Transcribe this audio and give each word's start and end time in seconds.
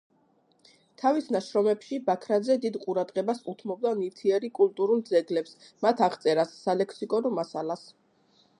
თავის 1.01 1.27
ნაშრომებში 1.33 1.99
ბაქრაძე 2.07 2.55
დიდ 2.63 2.79
ყურადღებას 2.85 3.43
უთმობდა 3.53 3.93
ნივთიერი 4.01 4.51
კულტურულ 4.61 5.03
ძეგლებს, 5.11 5.55
მათ 5.87 6.05
აღწერას, 6.09 6.57
სალექსიკონო 6.65 7.33
მასალას. 7.41 7.89